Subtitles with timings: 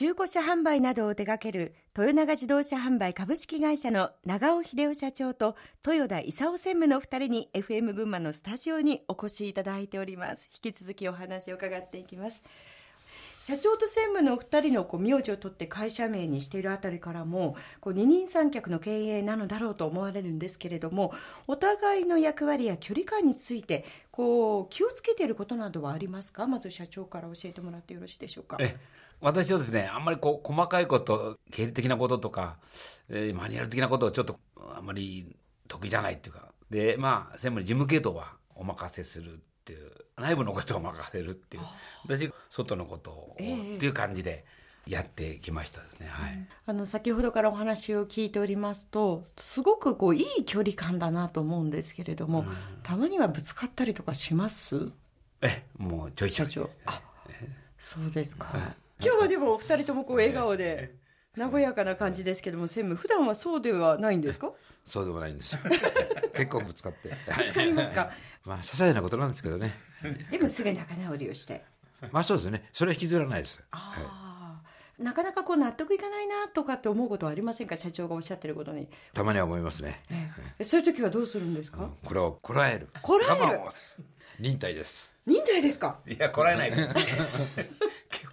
[0.00, 10.48] 中古車販売などを手掛ける豊永自動車販売株式会社の長尾秀夫社長と豊田勲専務の二人に FM 群馬のスタジオにお越しいただいております。
[10.64, 12.42] 引き続きお話を伺っていきます。
[13.50, 21.12] 社長と専務のお二人のこう名字を取って会社名にしているあたりからもこう二人三脚の経営なのだろうと思われるんですけれども
[21.48, 26.46] お互いの役割や距離感についてこう気をつけていることなどはありますか？
[26.46, 28.56] まず社長から教えてもらってよろしいでしょうか。
[28.60, 28.76] え。
[29.20, 32.56] 私はですね、あんまりこう細かいこと、経理的なこととか、
[33.08, 34.38] えー、マニュアル的なことをちょっと
[34.76, 39.40] あんまり得意じゃないっていうか、で、まあ、専務に事務系統はお任せする、
[40.20, 41.62] 内部のことを任せるっていう、
[42.06, 44.44] 私、外のことを、っていう感じで。
[44.86, 52.46] やってきましたですね、はい、あの先ほどからお話を聞いておりますとすごくこういい距離感だなと思うんですけれども、うん、
[52.82, 54.90] たまにはぶつかったりとかします？
[55.42, 56.46] えもうちょいちょい。
[56.46, 57.02] 社長あ
[57.78, 58.48] そうですか、
[59.00, 60.94] 今日はでもお二人ともこう笑顔で
[61.38, 64.52] 和やかな感じですけども専務普段はそうではないんですか？
[64.84, 65.56] そうでもないんです
[66.34, 67.08] 結構ぶつかって。
[67.08, 68.10] ぶつかりますか？
[68.44, 69.72] まあ些細なことなんですけどね。
[70.30, 71.62] でもすぐ仲直りをして。
[72.10, 72.68] まあそうですね。
[72.72, 73.58] それは引きずらないです。
[73.70, 77.76] あ、あ、なかなかこう納得いかないなとかって思うことはありませんか？
[77.76, 78.88] 社長がおっしゃってることに。
[79.14, 80.02] たまには思いますね、
[80.62, 82.88] そういう時はどうするんですか、うん、これをこらえる。
[83.02, 83.60] こらえる？
[84.40, 85.10] 忍耐です。
[85.26, 86.00] 忍耐ですか？
[86.06, 86.72] いやこらえない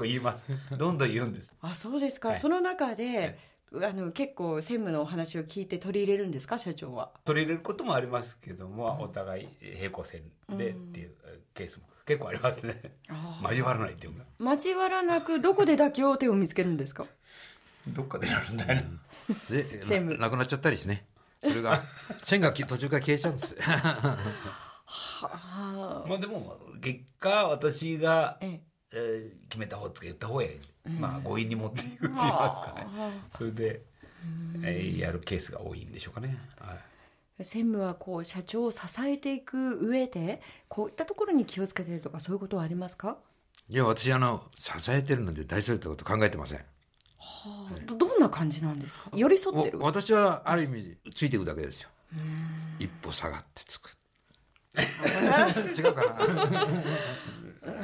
[0.00, 0.44] 構言います。
[0.76, 1.54] どんどん言うんです。
[1.60, 3.38] あそうですか、はい、その中で、
[3.72, 6.58] はい、あの結構専務のお話を聞いて取り入れるんですか？
[6.58, 7.10] 社長は。
[7.24, 11.14] 取り入れることもありますけども、うん、お互い平行線でっていう
[11.54, 12.80] ケースも結構ありますね。
[13.42, 14.24] 交わらないっていうか。
[14.40, 17.06] 交わらなくどこで妥協点を見つけるんですか？
[17.88, 18.82] どっかでやるんだよ
[19.48, 20.18] で専務。
[20.18, 21.06] なくなっちゃったりしね。
[21.42, 21.82] それが
[22.22, 23.54] 線が途中から消えちゃうんです。
[23.60, 24.18] は
[24.84, 26.04] あ。
[26.08, 30.58] まあでも結果私が、えええー、決めた方つけ言った方へ、
[30.98, 32.86] まあ強引に持っていくって言いますかね、
[33.36, 33.82] それで、
[34.62, 36.36] えー、やるケースが多いんでしょうかね。
[36.58, 36.74] は
[37.38, 37.44] い。
[37.44, 43.16] 専務はこう社長を支えていく上でこういったところに気をつけてるとかそういうことはありますか？
[43.68, 46.58] いや私あの支えてるので大それたこと考えてません。
[46.58, 49.10] はあ、どんな感じなんですか？
[49.14, 49.78] 寄り添ってる？
[49.78, 51.88] 私はある意味ついていくだけですよ。
[52.78, 53.96] 一歩下がってつく。
[54.76, 56.66] 違うかな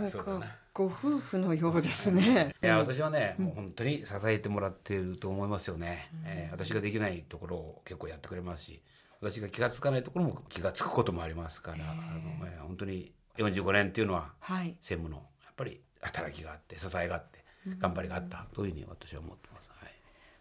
[0.00, 0.08] な。
[0.08, 2.54] んかご夫婦のようですね。
[2.62, 6.10] いや、私はね、もう本当に支えてもらっていると思いますよね。
[6.12, 8.82] うん、えー、私ができないところを結構やってくれますし、
[9.20, 17.44] 私が気が付かないところも気が付くこともありますから、えー、あのえー、本当に45年っていうのは、はい、専務のやっぱり働きがあって、支えがあって、
[17.78, 19.49] 頑張りがあった、というふうに私は思ってます。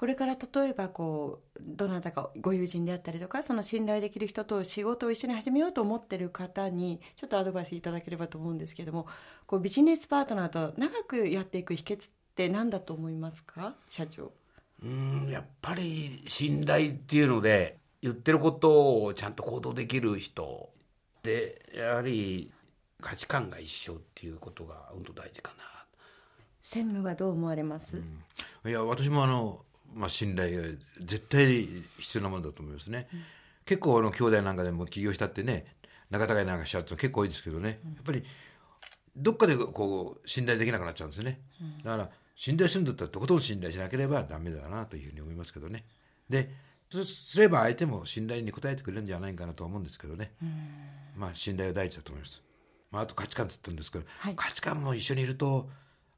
[0.00, 9.06] これから例えばこうどなたかご友人であったりとかその信頼できる人と仕事を一緒に始めようと思ってる方にちょっとアドバイスいただければと思うんですけども
[9.46, 14.32] こうビジネスパートナーと長くやっていく秘訣って何だと思いますか社長？
[14.82, 20.70] うんやっぱり信頼っていうので言ってることをちゃんと行動できる人
[21.22, 22.50] でやはり
[23.02, 25.64] 価値観が一緒っていうことが本当大事かな。
[26.62, 29.64] 専務はどう思われます、うん、いや私もあの
[29.94, 30.68] まあ、信頼が
[31.00, 31.68] 絶対
[31.98, 33.22] 必要なものだと思いますね、うん、
[33.64, 35.66] 結構あの兄弟なんかでも起業したってね
[36.10, 38.24] 仲違いなんかしちゃうと結構多いですけどね、うん、やっぱり
[39.16, 45.84] どっかでこう信頼できなくなっちゃうんですね、うん、だから信頼するんだったらとことん信頼しなければダメだなというふうに思いますけどね。
[46.28, 46.50] で
[46.90, 50.32] そうすれば相手も信頼に応えてくれるんじゃないかなと思うんですけどね、
[51.16, 52.42] まあ信頼は第一だと思います、
[52.90, 55.68] まあ、あと価値観って言ったんですけど、はい、価値観も一緒にいると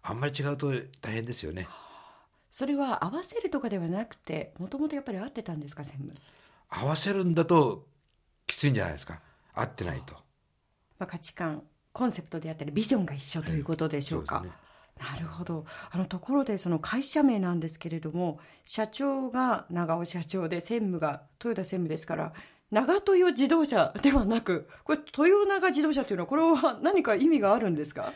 [0.02, 0.72] あんまり違うと
[1.02, 1.68] 大変ですよね。
[2.52, 6.14] それは合わせるとかではなくてもともとやっぱり合ってたんですか専務？
[6.68, 7.86] 合わせるんだと
[8.46, 9.20] きついんじゃないですか。
[9.54, 10.12] 合ってないと、
[10.98, 14.50] まあ、価値観コンセプトであったりビジョンが一緒ということでしょうか、はい、ね、
[15.14, 15.64] なるほど。
[15.90, 22.32] あのところでその会社名なんですけれども社長が長尾社長で専務が豊田専務ですから
[22.70, 28.12] 長豊自動車ではなくこれ豊長自動車というのはこれは何か意味があるんですか？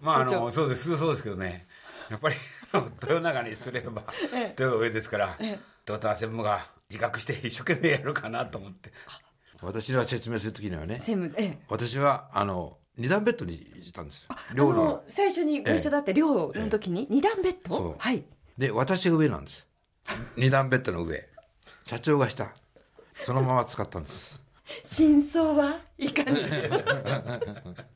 [0.00, 1.66] まああのそうですそうですけどね。
[2.10, 2.36] やっぱり
[3.02, 5.58] 豊永にすれば、ええ、豊上ですから、ええ、
[5.88, 8.92] 豊田専務が自覚して一生懸命やるかなと思って。
[9.62, 15.02] 私が説明するときにはね専務、ええ、私はあの二段ベッドにいたんです寮の。
[15.06, 18.24] 最初にご一緒だって寮の時に二段ベッド、はい。
[18.58, 19.66] で私が上なんです。
[20.36, 21.28] 二段ベッドの上。
[21.84, 22.54] 社長が下。
[23.24, 24.40] そのまま使ったんです。
[24.82, 26.42] 真相はいかに？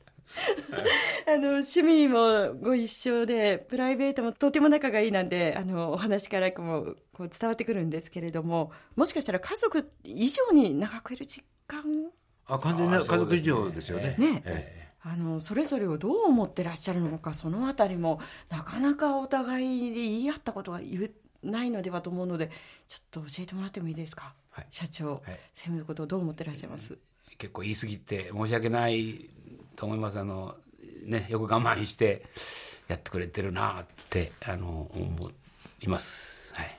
[1.27, 11.83] あの趣味もご一緒でプライベートもとても仲がいいなんであのお話からもこう伝わってくるんですけれどももしかしたら家族以上に長くいる時間？
[12.47, 14.15] あ完全に家族以上ですよね。
[14.17, 18.19] ね、えあのそれぞれをどう思ってらっしゃるのかそのあたりも
[18.49, 20.79] なかなかお互いで言い合ったことが
[21.43, 22.51] ないのではと思うので
[22.87, 24.67] ちょっと教えてもらってもいいですか、はい。
[24.69, 25.21] 社長、はい。
[25.25, 26.97] 専務のことをどう思ってらっしゃいます、
[27.39, 29.27] 結構言い過ぎて申し訳ない
[29.75, 30.19] と思います。
[30.19, 30.55] あの
[31.05, 32.25] ねよく我慢して
[32.87, 35.31] やってくれてるなってあの思
[35.81, 36.53] います。
[36.53, 36.77] はい。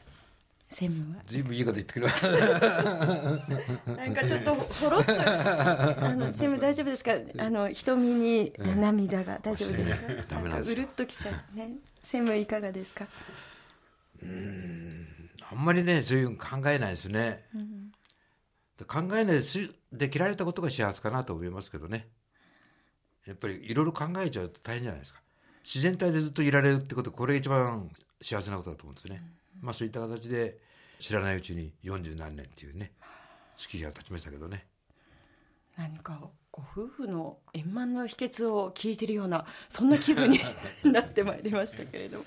[0.70, 1.22] 専務は。
[1.24, 2.26] ずいぶんいいこと言ってくれます。
[3.86, 7.12] なんかちょっとほろっとあの専務大丈夫ですか？
[7.38, 9.38] あの瞳に涙が。
[9.42, 10.76] 大丈夫ですか、ダメなんですよ。
[10.76, 11.56] うるっときちゃう。
[11.56, 11.72] ね。
[12.02, 13.06] 専務いかがですか？
[14.24, 17.44] あんまりねそういうの考えないですね、
[18.86, 22.08] 考えないですで切られたことが幸せかなと思いますけどね
[23.26, 25.20] やっぱりいろいろ考えちゃうと大変じゃないですか。
[25.64, 27.88] 自然体でずっといられるってことこれが一番
[28.20, 29.22] 幸せなことだと思うんですね、
[29.60, 30.58] まあそういった形で
[30.98, 32.92] 知らないうちに40何年っていうね
[33.56, 34.66] 月日が経ちましたけどね。
[35.76, 36.20] 何か
[36.50, 40.38] ご夫婦の円満の秘訣を聞いてるようなそんな気分に
[40.84, 42.24] なってまいりましたけれども、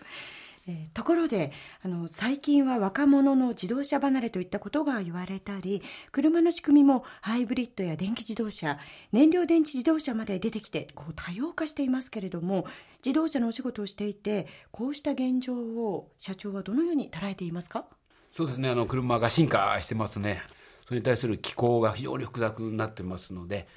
[0.67, 1.51] えーところで
[1.83, 8.79] あの最近は若者の自動車離れといったことが言われたり車の仕組みもハイブリッドや電気自動車
[9.11, 12.65] 燃料電池自動車まで出てきてこう多様化していますけれども
[13.05, 17.85] 自動車のお仕事をしていてこうした現状を社長はどのように捉えていますか？
[18.31, 20.41] そうですね、あの車が進化してますね、
[20.87, 23.67] それに対する機構が非常に複雑になってますので、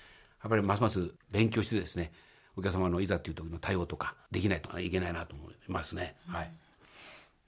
[0.43, 2.11] やっぱりますます勉強してですね、
[2.57, 6.17] お客様のいざという時の対応とかできないといけないなと思いますね。
[6.27, 6.53] はい。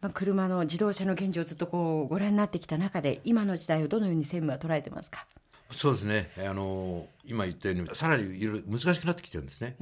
[0.00, 5.26] まあ、車の自動車の現状をずっとこうご覧になってきた中で今の時代をどのように専務は捉えてますか？
[5.72, 6.30] そうですね。
[6.38, 9.76] あの今言ったようにさらにいろいろ難しくなってきてるんですね、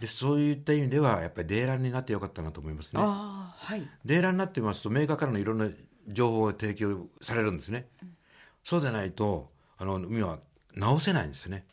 [0.00, 3.00] でそういった意味ではやっぱりデーランになってよかったなと思いますね。
[3.02, 3.86] ああはい。
[4.04, 5.68] デーランになってますとメーカーからのいろんな
[6.06, 7.88] 情報が提供されるんですね、
[8.64, 10.38] そうでないとあの海は
[10.74, 11.66] 直せないんですよね、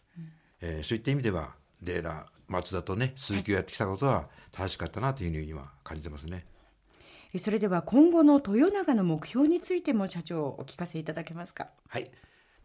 [0.59, 6.45] えーそういった意味ではデーラ松田とね鈴木をやってきたことは正しかったなというふうに今感じてますね。
[6.45, 6.54] え
[7.39, 11.67] それでは今後の豊永の目標についても社長お聞かせいただけますか？
[11.87, 12.11] はい、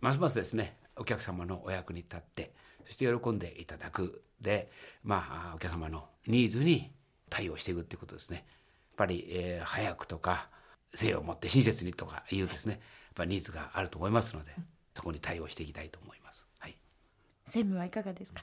[0.01, 2.53] ますますですねお客様のお役に立って
[2.85, 4.23] そして喜んでいただく。
[4.41, 4.71] で、
[5.05, 6.91] まあ、お客様のニーズに
[7.29, 8.37] 対応していくっていうことですね。
[8.37, 8.45] やっ
[8.97, 10.49] ぱり、えー早くとか
[10.93, 12.75] 誠意を持って親切にとかいうですね。
[12.75, 12.81] やっ
[13.15, 14.53] ぱりニーズがあると思いますので
[14.95, 16.47] そこに対応していきたいと思います。
[16.59, 16.77] はい。
[17.47, 18.43] 専務はいかがですか？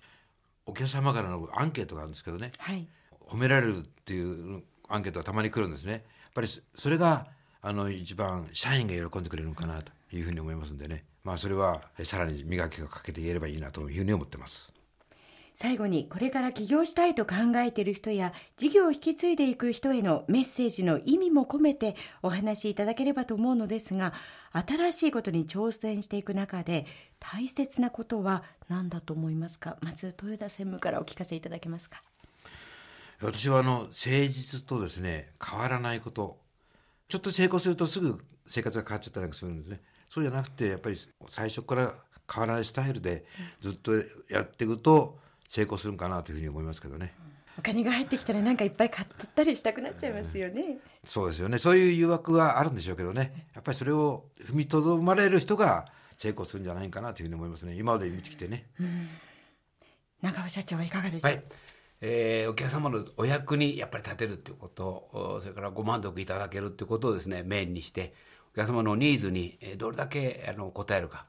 [0.65, 2.51] お客様からのアンケートがあるんですけどね。
[2.57, 2.87] はい。
[3.27, 5.91] 褒められるっていうアンケートがたまに来るんですね。
[5.91, 6.01] やっ
[6.33, 7.27] ぱりそれが
[7.61, 11.03] あの一番社員が喜んでくれるのかなというふうに思いますんでね。
[11.23, 14.71] まあそれはさらに磨きをかけていければいいなというふうに思ってます。
[15.59, 24.13] 最後にこれから起業したいと考えている人や事業を引き継いでいく人へのメッセージの意味も込めてお話しいただければと思うのですが
[24.51, 26.85] 新しいことに挑戦していく中で
[27.19, 29.77] 大切なことは何だと思いますか？
[29.81, 32.03] まず豊田専務からお聞かせいただけますか？
[33.21, 33.91] 私はあの誠
[34.29, 36.37] 実とですね変わらないこと。
[37.09, 39.81] ちょっと成功するとすぐ生活が変わっちゃったりするんですね。
[40.09, 40.97] そうじゃなくてやっぱり
[41.27, 41.95] 最初から
[42.31, 43.25] 変わらないスタイルで
[43.61, 43.93] ずっと
[44.29, 45.17] やっていくと
[45.49, 47.13] 成功するんかなというふうに思いますけどね。
[47.57, 51.57] お金が入ってきたらなんかいっぱい買ったりしたくなっちゃいますよね、そうですよね。
[51.57, 53.47] そういう誘惑はあるんでしょうけどね。
[53.55, 55.87] やっぱりそれを踏みとどまれる人が
[56.17, 57.73] 成功するんじゃないかなというふうに思いますね。
[57.75, 58.67] 今まで見てきてね。
[60.21, 61.43] 長尾社長はいかがでしょう、はい
[62.01, 68.13] えーお客様のお役にやっぱり立てるっていうことおそれからご満足いただけるっていうことをですねメインにして
[68.53, 71.25] お客様のニーズにえーどれだけあの応えるか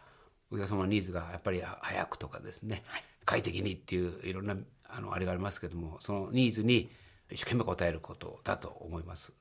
[0.50, 2.82] お客様のニーズがやっぱり早くとかですね、
[3.26, 4.56] 快適にっていういろんな
[4.88, 6.90] あのあれがありますけどもそのニーズに
[7.30, 9.34] 一生懸命応えることだと思います。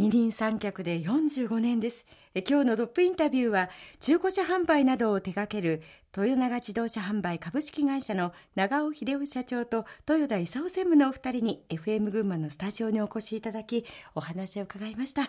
[0.00, 2.06] 二人三脚で45年です。
[2.34, 3.68] え今日のトップインタビューは
[4.00, 5.82] 中古車販売などを手掛ける
[6.16, 15.28] 豊永自動車販売株式会社の長尾秀夫社長と豊田勲専務のお二人に FM 群馬のスタジオにお越しいただきお話を伺いました。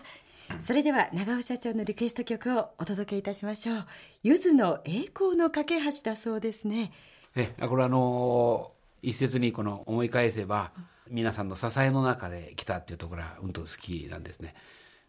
[0.62, 3.86] それでは長尾社長のリクエスト曲をお届けいたしましょう。
[4.22, 6.92] ゆずの栄光の架け橋だそうですね。
[7.36, 10.72] えこれあの一説にこの思い返せば
[11.12, 14.54] 皆さんの支えの中で来たっていうところはうんと好きなんですね。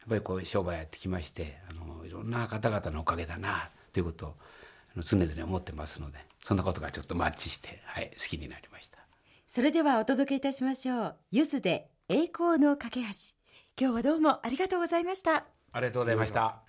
[0.01, 4.35] やっぱりこう商売やってきましてあのいろんな方々のおかげだなということを
[4.95, 8.97] あの常々思ってますのでそんなことがちょっとマッチして、はい、好きになりました。
[9.47, 11.15] それではお届けいたしましょう。
[11.31, 13.07] ゆずで栄光の架け橋。
[13.79, 15.45] 今日はどうもありがとうございました。
[15.71, 16.59] ありがとうございました